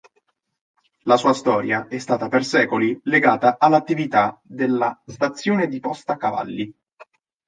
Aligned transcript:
La 1.03 1.15
sua 1.15 1.31
storia 1.31 1.87
è 1.87 1.99
stata 1.99 2.27
per 2.27 2.43
secoli 2.43 2.99
legata 3.03 3.57
all'attività 3.59 4.41
della 4.41 4.99
stazione 5.05 5.67
di 5.67 5.79
posta 5.79 6.17
cavalli. 6.17 6.73